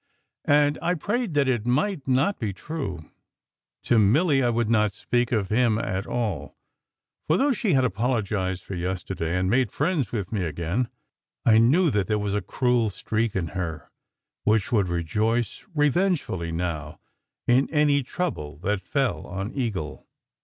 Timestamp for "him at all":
5.49-6.57